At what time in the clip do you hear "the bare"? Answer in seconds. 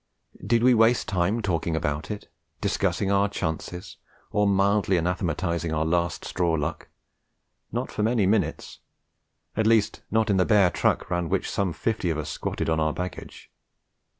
10.37-10.71